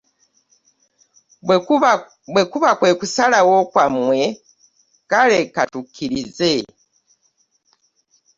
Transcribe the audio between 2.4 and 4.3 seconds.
kuba kwe kusalawo kwammwe